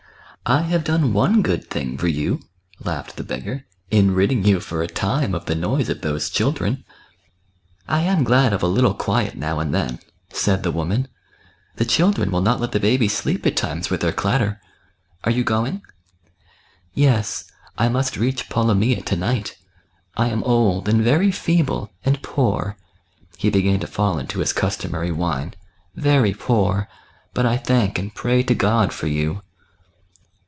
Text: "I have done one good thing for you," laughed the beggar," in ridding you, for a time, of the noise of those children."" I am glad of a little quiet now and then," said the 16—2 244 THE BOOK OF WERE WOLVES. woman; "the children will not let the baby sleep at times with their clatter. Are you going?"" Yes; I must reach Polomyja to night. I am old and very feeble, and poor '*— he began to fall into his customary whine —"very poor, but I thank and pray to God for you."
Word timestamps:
"I 0.51 0.61
have 0.63 0.83
done 0.83 1.13
one 1.13 1.43
good 1.43 1.69
thing 1.69 1.99
for 1.99 2.07
you," 2.07 2.39
laughed 2.83 3.15
the 3.15 3.23
beggar," 3.23 3.67
in 3.91 4.15
ridding 4.15 4.43
you, 4.43 4.59
for 4.59 4.81
a 4.81 4.87
time, 4.87 5.35
of 5.35 5.45
the 5.45 5.53
noise 5.53 5.87
of 5.87 6.01
those 6.01 6.31
children."" 6.31 6.83
I 7.87 8.01
am 8.01 8.23
glad 8.23 8.51
of 8.51 8.63
a 8.63 8.67
little 8.67 8.95
quiet 8.95 9.37
now 9.37 9.59
and 9.59 9.71
then," 9.73 9.99
said 10.33 10.63
the 10.63 10.71
16—2 10.71 10.71
244 10.71 10.71
THE 10.71 10.71
BOOK 10.71 10.71
OF 10.73 10.75
WERE 10.75 10.79
WOLVES. 10.81 10.89
woman; 10.89 11.07
"the 11.75 11.85
children 11.85 12.31
will 12.31 12.41
not 12.41 12.59
let 12.59 12.71
the 12.71 12.79
baby 12.79 13.07
sleep 13.07 13.45
at 13.45 13.55
times 13.55 13.89
with 13.91 14.01
their 14.01 14.11
clatter. 14.11 14.59
Are 15.23 15.31
you 15.31 15.43
going?"" 15.43 15.83
Yes; 17.05 17.45
I 17.77 17.87
must 17.87 18.17
reach 18.17 18.49
Polomyja 18.49 19.03
to 19.05 19.15
night. 19.15 19.57
I 20.17 20.29
am 20.29 20.43
old 20.43 20.89
and 20.89 21.03
very 21.03 21.31
feeble, 21.31 21.91
and 22.03 22.19
poor 22.23 22.77
'*— 22.97 23.13
he 23.37 23.51
began 23.51 23.79
to 23.79 23.87
fall 23.87 24.17
into 24.17 24.39
his 24.39 24.53
customary 24.53 25.11
whine 25.11 25.53
—"very 25.95 26.33
poor, 26.33 26.89
but 27.35 27.45
I 27.45 27.57
thank 27.57 27.99
and 27.99 28.13
pray 28.15 28.41
to 28.41 28.55
God 28.55 28.91
for 28.91 29.05
you." 29.07 29.43